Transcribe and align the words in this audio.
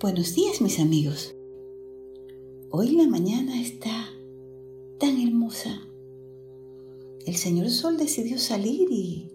Buenos 0.00 0.36
días 0.36 0.60
mis 0.60 0.78
amigos. 0.78 1.34
Hoy 2.70 2.90
la 2.90 3.08
mañana 3.08 3.60
está 3.60 3.90
tan 5.00 5.20
hermosa. 5.20 5.80
El 7.26 7.34
Señor 7.34 7.68
Sol 7.70 7.96
decidió 7.96 8.38
salir 8.38 8.86
y 8.92 9.28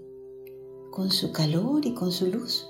con 0.90 1.12
su 1.12 1.34
calor 1.34 1.86
y 1.86 1.94
con 1.94 2.14
su 2.14 2.28
luz 2.28 2.70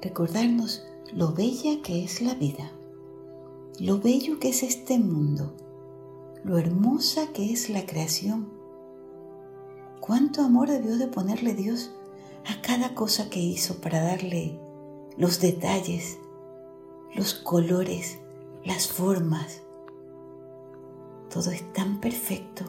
recordarnos 0.00 0.82
lo 1.14 1.32
bella 1.32 1.80
que 1.80 2.02
es 2.02 2.22
la 2.22 2.34
vida, 2.34 2.72
lo 3.78 4.00
bello 4.00 4.40
que 4.40 4.48
es 4.48 4.64
este 4.64 4.98
mundo, 4.98 5.54
lo 6.42 6.58
hermosa 6.58 7.32
que 7.32 7.52
es 7.52 7.70
la 7.70 7.86
creación. 7.86 8.48
Cuánto 10.00 10.42
amor 10.42 10.68
debió 10.68 10.98
de 10.98 11.06
ponerle 11.06 11.54
Dios 11.54 11.92
a 12.46 12.60
cada 12.62 12.96
cosa 12.96 13.30
que 13.30 13.38
hizo 13.38 13.76
para 13.76 14.02
darle 14.02 14.58
los 15.16 15.40
detalles, 15.40 16.18
los 17.14 17.34
colores, 17.34 18.18
las 18.64 18.88
formas. 18.88 19.62
Todo 21.28 21.50
es 21.50 21.72
tan 21.72 22.00
perfecto, 22.00 22.64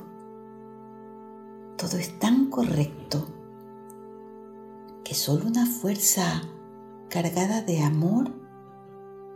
todo 1.77 1.97
es 1.97 2.17
tan 2.19 2.49
correcto, 2.49 3.25
que 5.03 5.13
solo 5.15 5.47
una 5.47 5.65
fuerza 5.65 6.41
cargada 7.09 7.61
de 7.61 7.81
amor 7.81 8.31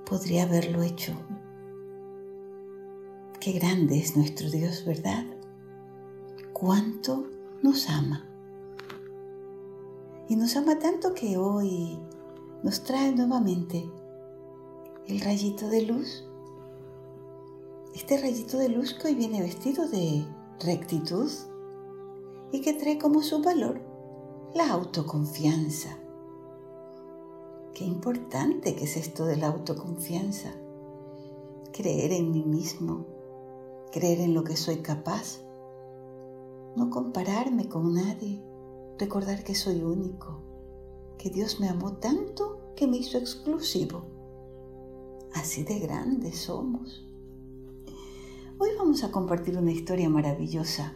podría 0.06 0.44
haberlo 0.44 0.82
hecho. 0.82 1.14
Qué 3.40 3.52
grande 3.54 4.00
es 4.00 4.16
nuestro 4.18 4.50
Dios, 4.50 4.84
¿verdad? 4.86 5.26
Cuánto 6.54 7.28
nos 7.62 7.90
ama. 7.90 8.26
Y 10.30 10.36
nos 10.36 10.56
ama 10.58 10.80
tanto 10.80 11.14
que 11.14 11.38
hoy 11.38 12.00
nos 12.64 12.84
trae 12.84 13.14
nuevamente 13.14 13.90
el 15.08 15.22
rayito 15.22 15.70
de 15.70 15.84
luz. 15.84 16.26
Este 17.96 18.18
rayito 18.18 18.58
de 18.58 18.68
luz 18.68 18.94
que 18.94 19.08
hoy 19.08 19.16
viene 19.16 19.42
vestido 19.42 19.88
de 19.88 20.26
rectitud 20.60 21.32
y 22.52 22.60
que 22.60 22.74
trae 22.74 22.98
como 22.98 23.22
su 23.22 23.42
valor 23.42 23.80
la 24.54 24.70
autoconfianza. 24.70 25.98
Qué 27.74 27.86
importante 27.86 28.76
que 28.76 28.84
es 28.84 28.98
esto 28.98 29.26
de 29.26 29.38
la 29.38 29.48
autoconfianza. 29.48 30.52
Creer 31.72 32.12
en 32.12 32.32
mí 32.32 32.44
mismo, 32.44 33.06
creer 33.94 34.20
en 34.20 34.34
lo 34.34 34.44
que 34.44 34.58
soy 34.58 34.78
capaz, 34.78 35.40
no 36.76 36.90
compararme 36.90 37.70
con 37.70 37.94
nadie, 37.94 38.44
recordar 38.98 39.46
que 39.46 39.56
soy 39.56 39.84
único, 39.84 40.42
que 41.18 41.30
Dios 41.30 41.62
me 41.62 41.70
amó 41.70 41.94
tanto 41.94 42.74
que 42.76 42.88
me 42.88 42.98
hizo 42.98 43.18
exclusivo. 43.18 44.17
Así 45.38 45.64
de 45.64 45.78
grandes 45.78 46.36
somos. 46.40 47.06
Hoy 48.58 48.70
vamos 48.76 49.04
a 49.04 49.12
compartir 49.12 49.56
una 49.56 49.72
historia 49.72 50.10
maravillosa 50.10 50.96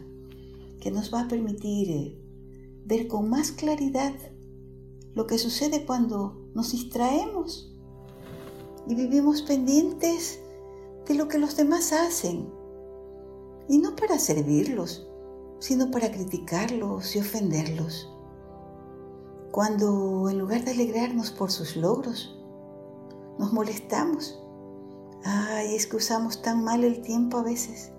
que 0.80 0.90
nos 0.90 1.14
va 1.14 1.20
a 1.20 1.28
permitir 1.28 1.90
eh, 1.90 2.20
ver 2.84 3.06
con 3.06 3.30
más 3.30 3.52
claridad 3.52 4.12
lo 5.14 5.28
que 5.28 5.38
sucede 5.38 5.86
cuando 5.86 6.50
nos 6.56 6.72
distraemos 6.72 7.72
y 8.88 8.96
vivimos 8.96 9.42
pendientes 9.42 10.40
de 11.06 11.14
lo 11.14 11.28
que 11.28 11.38
los 11.38 11.56
demás 11.56 11.92
hacen. 11.92 12.48
Y 13.68 13.78
no 13.78 13.94
para 13.94 14.18
servirlos, 14.18 15.06
sino 15.60 15.92
para 15.92 16.10
criticarlos 16.10 17.14
y 17.14 17.20
ofenderlos. 17.20 18.12
Cuando 19.52 20.28
en 20.28 20.40
lugar 20.40 20.64
de 20.64 20.72
alegrarnos 20.72 21.30
por 21.30 21.52
sus 21.52 21.76
logros, 21.76 22.41
nos 23.38 23.52
molestamos. 23.52 24.42
Ay, 25.24 25.74
es 25.74 25.86
que 25.86 25.96
usamos 25.96 26.42
tan 26.42 26.64
mal 26.64 26.84
el 26.84 27.00
tiempo 27.02 27.38
a 27.38 27.42
veces 27.42 27.92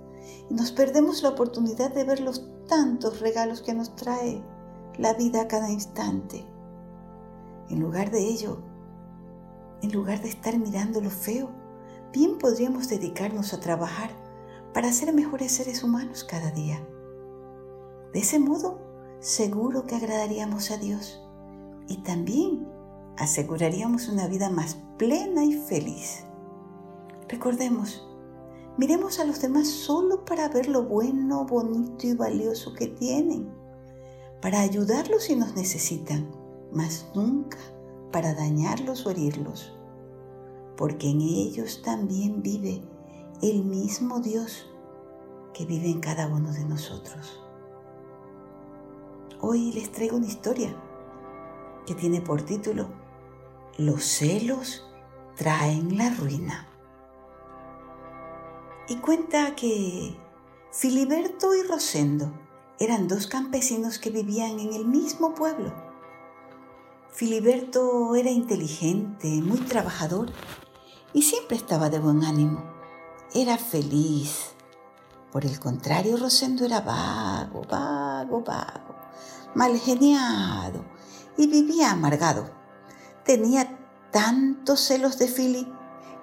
y 0.50 0.54
nos 0.54 0.72
perdemos 0.72 1.24
la 1.24 1.30
oportunidad 1.30 1.94
de 1.94 2.04
ver 2.04 2.20
los 2.20 2.50
tantos 2.68 3.20
regalos 3.20 3.62
que 3.62 3.74
nos 3.74 3.96
trae 3.96 4.44
la 4.98 5.14
vida 5.14 5.42
a 5.42 5.48
cada 5.48 5.70
instante. 5.70 6.46
En 7.70 7.80
lugar 7.80 8.12
de 8.12 8.20
ello, 8.20 8.60
en 9.82 9.92
lugar 9.92 10.22
de 10.22 10.30
estar 10.30 10.58
mirando 10.58 11.02
lo 11.02 11.10
feo, 11.10 11.50
bien 12.12 12.38
podríamos 12.38 12.90
dedicarnos 12.90 13.54
a 13.54 13.60
trabajar 13.60 14.12
para 14.74 14.92
ser 14.92 15.14
mejores 15.14 15.52
seres 15.52 15.84
humanos 15.84 16.24
cada 16.24 16.52
día. 16.52 16.86
De 18.14 18.20
ese 18.20 18.40
modo, 18.40 18.80
seguro 19.20 19.86
que 19.86 19.96
agradaríamos 19.96 20.72
a 20.72 20.78
Dios 20.78 21.22
y 21.88 21.98
también 22.04 22.68
aseguraríamos 23.18 24.08
una 24.08 24.28
vida 24.28 24.50
más 24.50 24.78
plena 24.98 25.44
y 25.44 25.54
feliz. 25.54 26.26
Recordemos, 27.28 28.08
miremos 28.78 29.20
a 29.20 29.26
los 29.26 29.42
demás 29.42 29.68
solo 29.68 30.26
para 30.26 30.50
ver 30.50 30.68
lo 30.68 30.84
bueno, 30.84 31.46
bonito 31.46 32.08
y 32.08 32.14
valioso 32.14 32.74
que 32.74 32.88
tienen, 32.88 33.50
para 34.42 34.62
ayudarlos 34.62 35.24
si 35.24 35.36
nos 35.36 35.56
necesitan, 35.56 36.30
mas 36.72 37.08
nunca 37.16 37.58
para 38.12 38.34
dañarlos 38.34 39.06
o 39.06 39.12
herirlos, 39.12 39.74
porque 40.78 41.10
en 41.10 41.22
ellos 41.22 41.82
también 41.82 42.42
vive 42.42 42.82
el 43.42 43.64
mismo 43.64 44.20
Dios 44.20 44.70
que 45.54 45.66
vive 45.66 45.90
en 45.90 46.00
cada 46.00 46.28
uno 46.28 46.52
de 46.52 46.66
nosotros. 46.66 47.44
Hoy 49.40 49.72
les 49.74 49.92
traigo 49.92 50.18
una 50.18 50.28
historia 50.28 50.76
que 51.86 51.96
tiene 51.96 52.22
por 52.22 52.42
título 52.42 53.03
Los 53.80 54.04
celos 54.04 54.86
traen 55.36 55.98
la 55.98 56.12
ruina. 56.12 56.68
Y 58.88 58.98
cuenta 58.98 59.56
que 59.56 60.16
Filiberto 60.72 61.56
y 61.56 61.64
Rosendo 61.64 62.32
eran 62.80 63.08
dos 63.08 63.26
campesinos 63.26 63.98
que 63.98 64.12
vivían 64.12 64.60
en 64.60 64.74
el 64.74 64.86
mismo 64.86 65.34
pueblo. 65.34 65.74
Filiberto 67.12 68.14
era 68.14 68.30
inteligente, 68.30 69.28
muy 69.42 69.60
trabajador 69.60 70.32
y 71.12 71.24
siempre 71.24 71.58
estaba 71.58 71.90
de 71.90 71.98
buen 71.98 72.24
ánimo. 72.24 72.64
Era 73.34 73.58
feliz. 73.58 74.54
Por 75.32 75.46
el 75.46 75.60
contrario, 75.60 76.18
Rosendo 76.18 76.64
era 76.64 76.82
vago, 76.82 77.64
vago, 77.68 78.44
vago, 78.44 78.96
mal 79.56 79.80
geniado 79.80 80.86
y 81.38 81.48
vivía 81.48 81.90
amargado. 81.90 82.62
Tenía 83.26 83.63
tantos 84.14 84.80
celos 84.80 85.18
de 85.18 85.28
Philly 85.28 85.68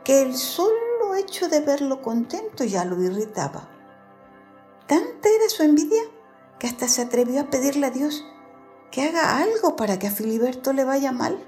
que 0.04 0.22
el 0.22 0.34
solo 0.34 1.14
hecho 1.18 1.48
de 1.48 1.60
verlo 1.60 2.00
contento 2.00 2.64
ya 2.64 2.86
lo 2.86 3.02
irritaba. 3.02 3.68
Tanta 4.86 5.28
era 5.28 5.48
su 5.48 5.62
envidia 5.62 6.02
que 6.58 6.68
hasta 6.68 6.88
se 6.88 7.02
atrevió 7.02 7.42
a 7.42 7.50
pedirle 7.50 7.88
a 7.88 7.90
Dios 7.90 8.24
que 8.90 9.02
haga 9.02 9.38
algo 9.38 9.76
para 9.76 9.98
que 9.98 10.06
a 10.06 10.10
Filiberto 10.10 10.72
le 10.72 10.84
vaya 10.84 11.12
mal. 11.12 11.44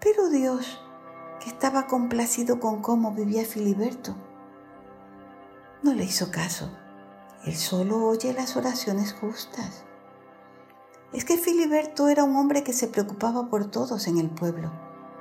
Pero 0.00 0.28
Dios, 0.28 0.80
que 1.40 1.50
estaba 1.50 1.86
complacido 1.86 2.58
con 2.58 2.82
cómo 2.82 3.12
vivía 3.12 3.44
Filiberto, 3.44 4.14
no 5.82 5.94
le 5.94 6.04
hizo 6.04 6.30
caso. 6.30 6.70
Él 7.44 7.54
solo 7.54 8.06
oye 8.06 8.32
las 8.32 8.56
oraciones 8.56 9.14
justas. 9.14 9.84
Es 11.12 11.24
que 11.24 11.38
Filiberto 11.38 12.08
era 12.08 12.22
un 12.22 12.36
hombre 12.36 12.62
que 12.62 12.72
se 12.72 12.86
preocupaba 12.86 13.48
por 13.48 13.68
todos 13.68 14.06
en 14.06 14.18
el 14.18 14.30
pueblo 14.30 14.70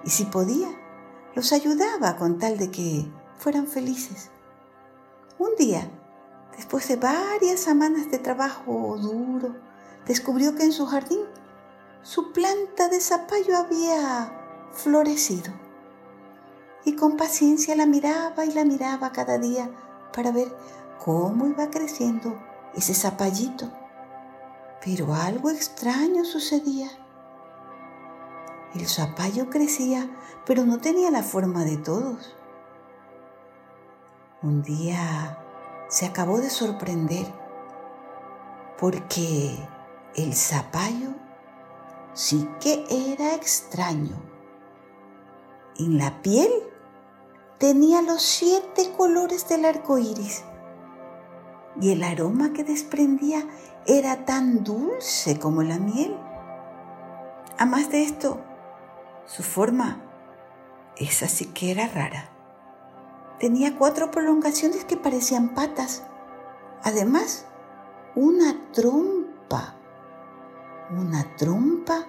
y 0.04 0.12
si 0.12 0.26
podía, 0.26 0.70
los 1.34 1.52
ayudaba 1.52 2.16
con 2.16 2.38
tal 2.38 2.58
de 2.58 2.70
que 2.70 3.12
fueran 3.40 3.66
felices. 3.66 4.30
Un 5.40 5.56
día, 5.58 5.90
después 6.56 6.88
de 6.88 6.96
varias 6.96 7.60
semanas 7.60 8.12
de 8.12 8.20
trabajo 8.20 8.98
duro, 9.00 9.56
descubrió 10.06 10.56
que 10.56 10.64
en 10.64 10.74
su 10.74 10.86
jardín 10.86 11.22
su 12.04 12.34
planta 12.34 12.88
de 12.88 13.02
zapallo 13.02 13.58
había 13.58 14.32
florecido. 14.72 15.52
Y 16.86 16.96
con 16.96 17.18
paciencia 17.18 17.75
la 17.75 17.88
miraba 17.88 18.46
y 18.46 18.54
la 18.54 18.63
miraba 18.63 19.12
cada 19.12 19.40
día 19.40 19.72
para 20.13 20.31
ver 20.31 20.56
cómo 21.04 21.48
iba 21.48 21.69
creciendo 21.72 22.40
ese 22.75 22.94
zapallito 22.94 23.72
pero 24.84 25.14
algo 25.14 25.50
extraño 25.50 26.26
sucedía. 26.26 26.90
El 28.74 28.88
zapallo 28.88 29.50
crecía, 29.50 30.10
pero 30.46 30.66
no 30.66 30.80
tenía 30.80 31.12
la 31.12 31.24
forma 31.24 31.66
de 31.66 31.78
todos. 31.78 32.36
Un 34.42 34.62
día 34.62 35.38
se 35.90 36.06
acabó 36.06 36.38
de 36.38 36.50
sorprender 36.50 37.26
porque 38.80 39.58
el 40.16 40.34
zapallo 40.34 41.10
sí 42.14 42.48
que 42.62 42.86
era 43.12 43.36
extraño. 43.36 44.16
En 45.78 45.98
la 45.98 46.22
piel 46.22 46.52
tenía 47.58 48.02
los 48.02 48.22
siete 48.22 48.94
colores 48.96 49.50
del 49.50 49.66
arco 49.66 49.98
iris 49.98 50.44
y 51.81 51.92
el 51.92 52.04
aroma 52.04 52.54
que 52.54 52.64
desprendía 52.64 53.46
era 53.86 54.26
tan 54.26 54.64
dulce 54.64 55.40
como 55.40 55.64
la 55.64 55.80
miel. 55.80 56.16
A 57.58 57.66
más 57.66 57.90
de 57.92 58.04
esto, 58.04 58.42
su 59.26 59.44
forma 59.44 60.02
esa 60.98 61.28
sí 61.28 61.46
que 61.46 61.72
era 61.72 61.88
rara. 61.88 62.30
Tenía 63.40 63.78
cuatro 63.78 64.12
prolongaciones 64.12 64.84
que 64.84 64.98
parecían 64.98 65.56
patas. 65.56 66.04
Además, 66.84 67.46
una 68.16 68.72
trompa. 68.74 69.75
Una 70.92 71.36
trompa 71.38 72.08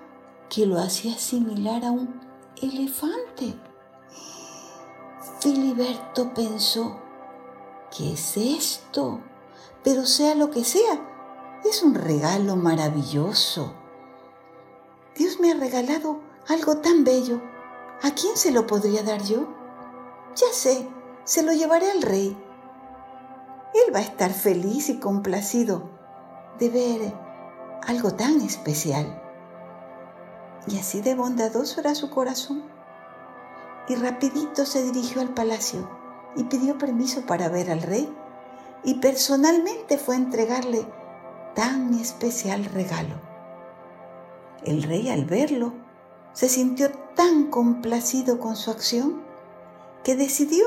que 0.49 0.67
lo 0.67 0.81
hacía 0.81 1.17
similar 1.17 1.85
a 1.85 1.93
un 1.93 2.21
elefante. 2.61 3.55
Filiberto 5.41 6.35
pensó, 6.35 6.99
¿qué 7.97 8.15
es 8.15 8.37
esto? 8.37 9.21
Pero 9.83 10.05
sea 10.05 10.35
lo 10.35 10.51
que 10.51 10.65
sea, 10.65 11.01
es 11.65 11.83
un 11.83 11.95
regalo 11.95 12.57
maravilloso. 12.57 13.75
Dios 15.17 15.41
me 15.41 15.53
ha 15.53 15.55
regalado 15.55 16.21
algo 16.49 16.79
tan 16.79 17.05
bello. 17.05 17.41
¿A 18.03 18.13
quién 18.13 18.37
se 18.37 18.51
lo 18.51 18.67
podría 18.67 19.03
dar 19.03 19.23
yo? 19.23 19.47
Ya 20.37 20.47
sé, 20.53 20.89
se 21.25 21.43
lo 21.43 21.53
llevaré 21.53 21.91
al 21.91 22.03
rey. 22.03 22.37
Él 23.75 23.95
va 23.95 23.99
a 23.99 24.03
estar 24.03 24.33
feliz 24.33 24.89
y 24.89 24.99
complacido 24.99 25.91
de 26.59 26.69
ver 26.69 27.15
algo 27.87 28.13
tan 28.13 28.41
especial. 28.41 29.23
Y 30.67 30.79
así 30.79 31.01
de 31.01 31.15
bondadoso 31.15 31.81
era 31.81 31.95
su 31.95 32.11
corazón. 32.11 32.63
Y 33.89 33.97
rapidito 33.97 34.65
se 34.67 34.83
dirigió 34.83 35.21
al 35.21 35.35
palacio 35.35 35.89
y 36.37 36.45
pidió 36.45 36.79
permiso 36.79 37.23
para 37.23 37.49
ver 37.49 37.71
al 37.71 37.83
rey 37.83 38.15
y 38.85 38.95
personalmente 38.95 39.99
fue 39.99 40.15
a 40.15 40.19
entregarle 40.19 40.85
tan 41.55 41.95
especial 41.95 42.65
regalo. 42.65 43.15
El 44.65 44.83
rey 44.83 45.09
al 45.09 45.25
verlo 45.25 45.73
se 46.33 46.49
sintió 46.49 46.91
tan 47.15 47.51
complacido 47.51 48.39
con 48.39 48.57
su 48.57 48.71
acción 48.71 49.23
que 50.05 50.17
decidió 50.17 50.65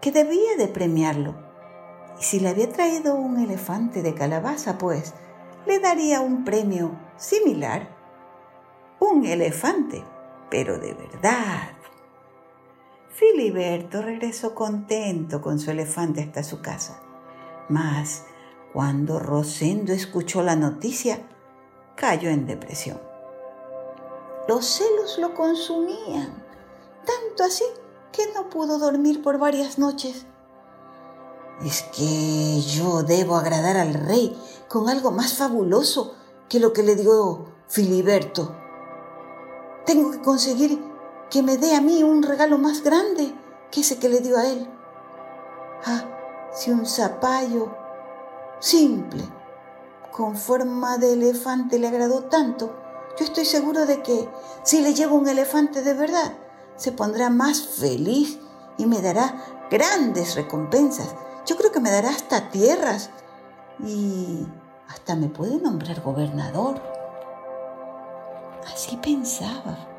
que 0.00 0.12
debía 0.12 0.56
de 0.58 0.68
premiarlo. 0.68 1.34
Y 2.20 2.24
si 2.24 2.40
le 2.40 2.50
había 2.50 2.70
traído 2.70 3.14
un 3.14 3.38
elefante 3.38 4.02
de 4.02 4.14
calabaza, 4.14 4.78
pues 4.78 5.14
le 5.66 5.78
daría 5.78 6.20
un 6.20 6.44
premio 6.44 6.92
similar 7.16 8.02
un 9.02 9.26
elefante, 9.26 10.04
pero 10.48 10.78
de 10.78 10.94
verdad. 10.94 11.70
Filiberto 13.14 14.02
regresó 14.02 14.54
contento 14.54 15.40
con 15.40 15.58
su 15.58 15.70
elefante 15.70 16.22
hasta 16.22 16.42
su 16.42 16.60
casa. 16.60 17.00
Mas, 17.68 18.24
cuando 18.72 19.18
Rosendo 19.18 19.92
escuchó 19.92 20.42
la 20.42 20.56
noticia, 20.56 21.20
cayó 21.94 22.30
en 22.30 22.46
depresión. 22.46 23.00
Los 24.48 24.66
celos 24.66 25.18
lo 25.18 25.34
consumían, 25.34 26.42
tanto 27.04 27.44
así 27.44 27.64
que 28.12 28.24
no 28.34 28.48
pudo 28.50 28.78
dormir 28.78 29.22
por 29.22 29.38
varias 29.38 29.78
noches. 29.78 30.26
Es 31.64 31.82
que 31.82 32.60
yo 32.62 33.02
debo 33.02 33.36
agradar 33.36 33.76
al 33.76 33.94
rey 33.94 34.36
con 34.68 34.88
algo 34.88 35.10
más 35.10 35.34
fabuloso 35.34 36.14
que 36.48 36.58
lo 36.58 36.72
que 36.72 36.82
le 36.82 36.96
dio 36.96 37.46
Filiberto, 37.68 38.54
tengo 39.86 40.10
que 40.10 40.20
conseguir 40.20 40.91
que 41.32 41.42
me 41.42 41.56
dé 41.56 41.74
a 41.74 41.80
mí 41.80 42.02
un 42.02 42.22
regalo 42.22 42.58
más 42.58 42.82
grande 42.82 43.34
que 43.70 43.80
ese 43.80 43.98
que 43.98 44.10
le 44.10 44.20
dio 44.20 44.36
a 44.36 44.46
él. 44.46 44.68
Ah, 45.86 46.04
si 46.52 46.70
un 46.70 46.84
zapallo 46.84 47.74
simple, 48.60 49.24
con 50.10 50.36
forma 50.36 50.98
de 50.98 51.14
elefante 51.14 51.78
le 51.78 51.88
agradó 51.88 52.24
tanto, 52.24 52.76
yo 53.18 53.24
estoy 53.24 53.46
seguro 53.46 53.86
de 53.86 54.02
que 54.02 54.28
si 54.62 54.82
le 54.82 54.92
llevo 54.92 55.16
un 55.16 55.26
elefante 55.26 55.80
de 55.80 55.94
verdad, 55.94 56.34
se 56.76 56.92
pondrá 56.92 57.30
más 57.30 57.62
feliz 57.62 58.38
y 58.76 58.84
me 58.84 59.00
dará 59.00 59.34
grandes 59.70 60.34
recompensas. 60.34 61.14
Yo 61.46 61.56
creo 61.56 61.72
que 61.72 61.80
me 61.80 61.90
dará 61.90 62.10
hasta 62.10 62.50
tierras 62.50 63.08
y 63.82 64.46
hasta 64.86 65.16
me 65.16 65.28
puede 65.28 65.56
nombrar 65.56 66.02
gobernador. 66.02 66.82
Así 68.70 68.98
pensaba. 68.98 69.91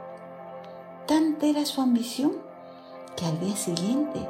Tanta 1.08 1.46
era 1.46 1.66
su 1.66 1.82
ambición 1.82 2.34
que 3.16 3.26
al 3.26 3.40
día 3.40 3.56
siguiente 3.56 4.28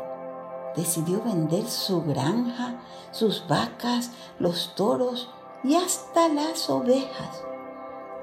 decidió 0.75 1.21
vender 1.21 1.67
su 1.67 2.03
granja, 2.03 2.81
sus 3.11 3.47
vacas, 3.47 4.11
los 4.39 4.73
toros 4.75 5.29
y 5.63 5.75
hasta 5.75 6.29
las 6.29 6.69
ovejas. 6.69 7.43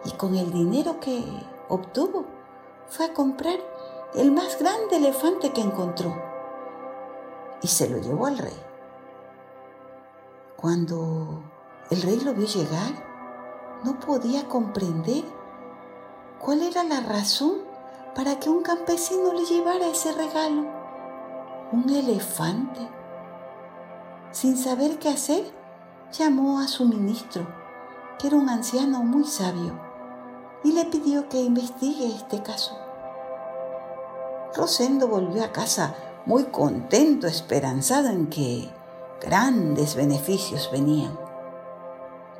Y 0.04 0.10
con 0.12 0.34
el 0.34 0.52
dinero 0.52 0.98
que 1.00 1.22
obtuvo 1.68 2.24
fue 2.88 3.06
a 3.06 3.14
comprar 3.14 3.58
el 4.14 4.32
más 4.32 4.58
grande 4.58 4.96
elefante 4.96 5.52
que 5.52 5.60
encontró 5.60 6.16
y 7.62 7.68
se 7.68 7.88
lo 7.88 7.98
llevó 7.98 8.26
al 8.26 8.38
rey. 8.38 8.60
Cuando 10.56 11.42
el 11.90 12.02
rey 12.02 12.20
lo 12.20 12.34
vio 12.34 12.46
llegar, 12.46 13.10
no 13.84 13.98
podía 14.00 14.48
comprender 14.48 15.24
¿Cuál 16.40 16.62
era 16.62 16.82
la 16.84 17.00
razón 17.00 17.69
para 18.14 18.38
que 18.38 18.50
un 18.50 18.62
campesino 18.62 19.32
le 19.32 19.44
llevara 19.44 19.86
ese 19.86 20.12
regalo? 20.12 20.66
Un 21.72 21.88
elefante. 21.88 22.80
Sin 24.32 24.56
saber 24.56 24.98
qué 24.98 25.08
hacer, 25.08 25.44
llamó 26.12 26.58
a 26.60 26.68
su 26.68 26.84
ministro, 26.84 27.46
que 28.18 28.26
era 28.26 28.36
un 28.36 28.48
anciano 28.48 29.02
muy 29.02 29.24
sabio, 29.24 29.78
y 30.64 30.72
le 30.72 30.84
pidió 30.86 31.28
que 31.28 31.40
investigue 31.40 32.06
este 32.06 32.42
caso. 32.42 32.76
Rosendo 34.54 35.06
volvió 35.06 35.44
a 35.44 35.52
casa 35.52 35.94
muy 36.26 36.44
contento, 36.44 37.26
esperanzado 37.26 38.08
en 38.08 38.28
que 38.28 38.68
grandes 39.20 39.94
beneficios 39.94 40.70
venían. 40.72 41.16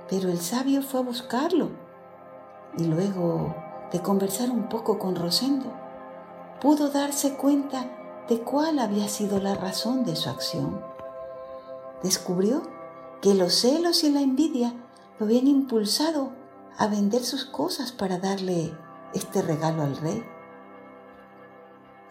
Pero 0.09 0.29
el 0.29 0.41
sabio 0.41 0.83
fue 0.83 1.01
a 1.01 1.05
buscarlo 1.05 1.71
y 2.77 2.85
luego 2.85 3.55
de 3.93 4.01
conversar 4.01 4.51
un 4.51 4.69
poco 4.69 4.99
con 4.99 5.17
Rosendo, 5.17 5.73
pudo 6.61 6.91
darse 6.91 7.37
cuenta 7.37 7.87
de 8.29 8.41
cuál 8.41 8.79
había 8.79 9.09
sido 9.09 9.41
la 9.41 9.55
razón 9.55 10.05
de 10.05 10.15
su 10.17 10.29
acción. 10.31 10.81
Descubrió 12.03 12.63
que 13.21 13.35
los 13.35 13.55
celos 13.55 14.05
y 14.05 14.11
la 14.11 14.21
envidia 14.21 14.73
lo 15.19 15.27
habían 15.27 15.47
impulsado 15.47 16.31
a 16.79 16.87
vender 16.87 17.25
sus 17.25 17.45
cosas 17.45 17.93
para 17.93 18.19
darle 18.19 18.73
este 19.13 19.43
regalo 19.43 19.83
al 19.83 19.97
rey. 19.97 20.25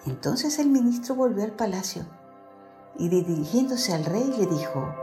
Entonces 0.05 0.59
el 0.59 0.69
ministro 0.69 1.15
volvió 1.15 1.44
al 1.44 1.51
palacio 1.51 2.06
y 2.97 3.09
dirigiéndose 3.09 3.94
al 3.94 4.06
rey 4.06 4.33
le 4.37 4.45
dijo, 4.45 4.94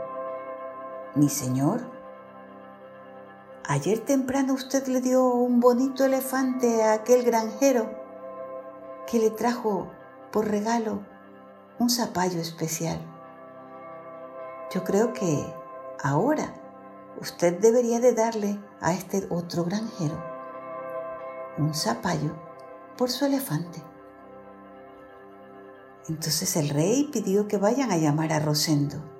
Mi 1.15 1.29
señor, 1.29 1.96
Ayer 3.69 3.99
temprano 3.99 4.53
usted 4.53 4.87
le 4.87 5.01
dio 5.01 5.27
un 5.27 5.59
bonito 5.59 6.05
elefante 6.05 6.83
a 6.83 6.93
aquel 6.93 7.25
granjero 7.25 7.91
que 9.05 9.19
le 9.19 9.29
trajo 9.29 9.91
por 10.31 10.47
regalo 10.47 11.05
un 11.77 11.89
zapallo 11.89 12.39
especial. 12.39 12.97
Yo 14.73 14.85
creo 14.85 15.11
que 15.11 15.53
ahora 16.01 16.53
usted 17.19 17.59
debería 17.59 17.99
de 17.99 18.13
darle 18.13 18.57
a 18.79 18.93
este 18.93 19.27
otro 19.29 19.65
granjero 19.65 20.17
un 21.57 21.73
zapallo 21.73 22.37
por 22.97 23.09
su 23.09 23.25
elefante. 23.25 23.83
Entonces 26.07 26.55
el 26.55 26.69
rey 26.69 27.09
pidió 27.11 27.49
que 27.49 27.57
vayan 27.57 27.91
a 27.91 27.97
llamar 27.97 28.31
a 28.31 28.39
Rosendo 28.39 29.16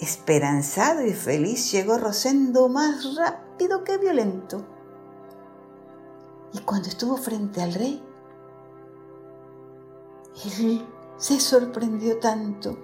Esperanzado 0.00 1.04
y 1.04 1.12
feliz 1.12 1.72
llegó 1.72 1.98
Rosendo 1.98 2.68
más 2.68 3.16
rápido 3.16 3.82
que 3.82 3.98
violento. 3.98 4.64
Y 6.52 6.60
cuando 6.60 6.88
estuvo 6.88 7.16
frente 7.16 7.60
al 7.60 7.74
rey, 7.74 8.02
él 10.60 10.86
se 11.16 11.40
sorprendió 11.40 12.18
tanto. 12.18 12.78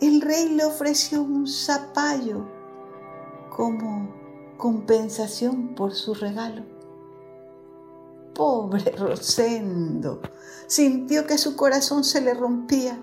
El 0.00 0.20
rey 0.20 0.50
le 0.50 0.66
ofreció 0.66 1.22
un 1.22 1.46
zapallo 1.46 2.44
como 3.48 4.14
compensación 4.58 5.74
por 5.74 5.94
su 5.94 6.12
regalo. 6.12 6.62
Pobre 8.34 8.90
Rosendo, 8.92 10.20
sintió 10.66 11.26
que 11.26 11.38
su 11.38 11.56
corazón 11.56 12.04
se 12.04 12.20
le 12.20 12.34
rompía 12.34 13.00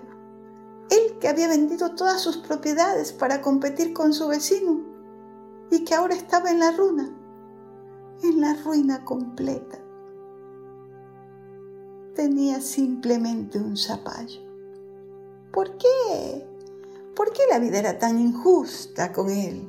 él 0.92 1.18
que 1.18 1.28
había 1.28 1.48
vendido 1.48 1.94
todas 1.94 2.20
sus 2.20 2.38
propiedades 2.38 3.12
para 3.12 3.40
competir 3.40 3.92
con 3.92 4.12
su 4.12 4.28
vecino 4.28 4.80
y 5.70 5.84
que 5.84 5.94
ahora 5.94 6.14
estaba 6.14 6.50
en 6.50 6.60
la 6.60 6.72
ruina, 6.72 7.10
en 8.22 8.40
la 8.40 8.54
ruina 8.62 9.04
completa. 9.04 9.78
Tenía 12.14 12.60
simplemente 12.60 13.58
un 13.58 13.76
zapallo. 13.76 14.40
¿Por 15.50 15.76
qué? 15.78 16.46
¿Por 17.14 17.32
qué 17.32 17.42
la 17.50 17.58
vida 17.58 17.78
era 17.78 17.98
tan 17.98 18.18
injusta 18.18 19.12
con 19.12 19.30
él? 19.30 19.68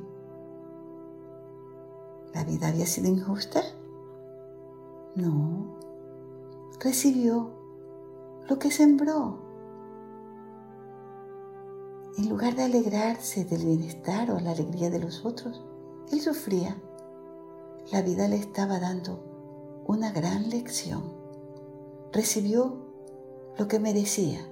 ¿La 2.34 2.44
vida 2.44 2.68
había 2.68 2.86
sido 2.86 3.08
injusta? 3.08 3.62
No, 5.14 5.78
recibió 6.80 7.50
lo 8.48 8.58
que 8.58 8.70
sembró. 8.70 9.43
En 12.16 12.28
lugar 12.28 12.54
de 12.54 12.62
alegrarse 12.62 13.44
del 13.44 13.66
bienestar 13.66 14.30
o 14.30 14.38
la 14.38 14.52
alegría 14.52 14.88
de 14.88 15.00
los 15.00 15.24
otros, 15.24 15.62
él 16.12 16.20
sufría. 16.20 16.80
La 17.90 18.02
vida 18.02 18.28
le 18.28 18.36
estaba 18.36 18.78
dando 18.78 19.82
una 19.86 20.12
gran 20.12 20.48
lección. 20.48 21.12
Recibió 22.12 22.76
lo 23.58 23.66
que 23.66 23.80
merecía. 23.80 24.46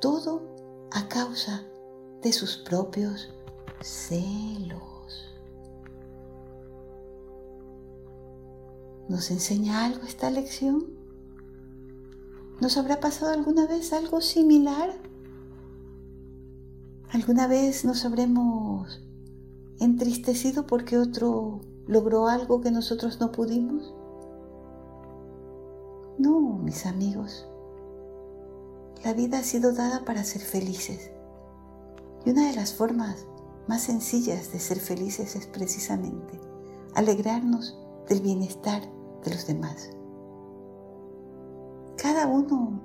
Todo 0.00 0.42
a 0.92 1.08
causa 1.08 1.64
de 2.22 2.32
sus 2.32 2.56
propios 2.56 3.34
celos. 3.82 5.34
¿Nos 9.08 9.30
enseña 9.30 9.84
algo 9.84 10.06
esta 10.06 10.30
lección? 10.30 10.86
¿Nos 12.62 12.78
habrá 12.78 12.98
pasado 13.00 13.32
alguna 13.32 13.66
vez 13.66 13.92
algo 13.92 14.22
similar? 14.22 14.94
¿Alguna 17.14 17.46
vez 17.46 17.84
nos 17.84 18.04
habremos 18.04 19.00
entristecido 19.78 20.66
porque 20.66 20.98
otro 20.98 21.60
logró 21.86 22.26
algo 22.26 22.60
que 22.60 22.72
nosotros 22.72 23.20
no 23.20 23.30
pudimos? 23.30 23.94
No, 26.18 26.58
mis 26.58 26.86
amigos. 26.86 27.46
La 29.04 29.12
vida 29.12 29.38
ha 29.38 29.42
sido 29.44 29.72
dada 29.72 30.04
para 30.04 30.24
ser 30.24 30.42
felices. 30.42 31.12
Y 32.26 32.30
una 32.30 32.48
de 32.48 32.56
las 32.56 32.74
formas 32.74 33.28
más 33.68 33.82
sencillas 33.82 34.50
de 34.50 34.58
ser 34.58 34.80
felices 34.80 35.36
es 35.36 35.46
precisamente 35.46 36.40
alegrarnos 36.96 37.78
del 38.08 38.22
bienestar 38.22 38.82
de 39.24 39.30
los 39.30 39.46
demás. 39.46 39.90
Cada 41.96 42.26
uno 42.26 42.82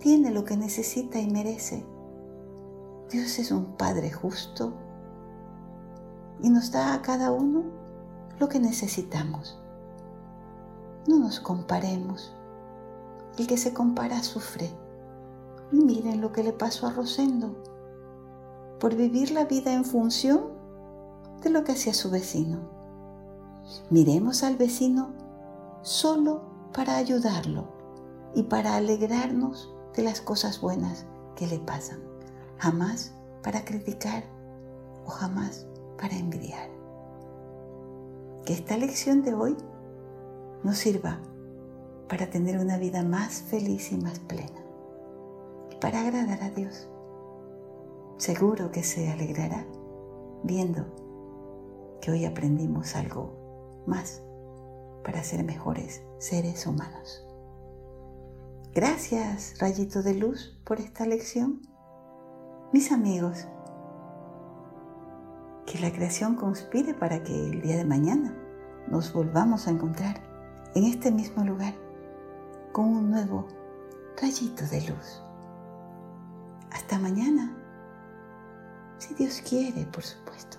tiene 0.00 0.32
lo 0.32 0.44
que 0.44 0.56
necesita 0.56 1.20
y 1.20 1.30
merece. 1.30 1.86
Dios 3.10 3.38
es 3.38 3.50
un 3.50 3.76
Padre 3.76 4.12
justo 4.12 4.72
y 6.40 6.50
nos 6.50 6.70
da 6.70 6.94
a 6.94 7.02
cada 7.02 7.32
uno 7.32 7.64
lo 8.38 8.48
que 8.48 8.60
necesitamos. 8.60 9.58
No 11.06 11.18
nos 11.18 11.40
comparemos. 11.40 12.34
El 13.38 13.46
que 13.46 13.56
se 13.56 13.72
compara 13.72 14.22
sufre. 14.22 14.70
Y 15.72 15.76
miren 15.76 16.20
lo 16.20 16.32
que 16.32 16.42
le 16.42 16.52
pasó 16.52 16.86
a 16.86 16.90
Rosendo 16.90 17.54
por 18.80 18.94
vivir 18.94 19.30
la 19.32 19.44
vida 19.44 19.72
en 19.72 19.84
función 19.84 20.52
de 21.42 21.50
lo 21.50 21.64
que 21.64 21.72
hacía 21.72 21.94
su 21.94 22.10
vecino. 22.10 22.58
Miremos 23.90 24.42
al 24.42 24.56
vecino 24.56 25.10
solo 25.82 26.42
para 26.72 26.96
ayudarlo 26.96 27.64
y 28.34 28.44
para 28.44 28.76
alegrarnos 28.76 29.72
de 29.94 30.02
las 30.02 30.20
cosas 30.20 30.60
buenas 30.60 31.06
que 31.34 31.46
le 31.46 31.58
pasan, 31.58 32.00
jamás 32.58 33.14
para 33.42 33.64
criticar 33.64 34.24
o 35.04 35.10
jamás 35.10 35.66
para 35.98 36.16
envidiar. 36.16 36.68
Que 38.44 38.52
esta 38.54 38.76
lección 38.76 39.22
de 39.22 39.34
hoy 39.34 39.56
nos 40.62 40.78
sirva 40.78 41.20
para 42.08 42.30
tener 42.30 42.58
una 42.58 42.78
vida 42.78 43.02
más 43.02 43.42
feliz 43.42 43.92
y 43.92 43.96
más 43.98 44.18
plena 44.18 44.62
para 45.80 46.00
agradar 46.00 46.42
a 46.42 46.50
Dios. 46.50 46.88
Seguro 48.16 48.72
que 48.72 48.82
se 48.82 49.10
alegrará 49.10 49.64
viendo 50.42 50.84
que 52.00 52.10
hoy 52.10 52.24
aprendimos 52.24 52.96
algo 52.96 53.82
más 53.86 54.22
para 55.04 55.22
ser 55.22 55.44
mejores 55.44 56.02
seres 56.18 56.66
humanos. 56.66 57.24
Gracias, 58.74 59.54
rayito 59.58 60.02
de 60.02 60.14
luz, 60.14 60.58
por 60.64 60.80
esta 60.80 61.06
lección. 61.06 61.62
Mis 62.70 62.92
amigos, 62.92 63.48
que 65.64 65.78
la 65.78 65.90
creación 65.90 66.34
conspire 66.34 66.92
para 66.92 67.22
que 67.22 67.32
el 67.32 67.62
día 67.62 67.78
de 67.78 67.86
mañana 67.86 68.34
nos 68.88 69.10
volvamos 69.10 69.66
a 69.66 69.70
encontrar 69.70 70.20
en 70.74 70.84
este 70.84 71.10
mismo 71.10 71.42
lugar 71.44 71.72
con 72.72 72.84
un 72.84 73.10
nuevo 73.10 73.48
rayito 74.20 74.66
de 74.66 74.82
luz. 74.82 75.22
Hasta 76.70 76.98
mañana, 76.98 77.56
si 78.98 79.14
Dios 79.14 79.40
quiere, 79.40 79.86
por 79.86 80.02
supuesto. 80.02 80.57